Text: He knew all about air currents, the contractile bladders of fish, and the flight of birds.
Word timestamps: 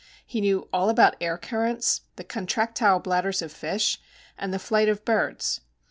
He 0.25 0.41
knew 0.41 0.67
all 0.73 0.89
about 0.89 1.15
air 1.21 1.37
currents, 1.37 2.01
the 2.15 2.23
contractile 2.23 2.97
bladders 2.99 3.43
of 3.43 3.51
fish, 3.51 3.99
and 4.35 4.51
the 4.51 4.57
flight 4.57 4.89
of 4.89 5.05
birds. 5.05 5.61